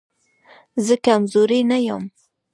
زه 0.85 0.93
کمزوری 1.05 1.61
نه 1.71 1.77
يم 1.87 2.03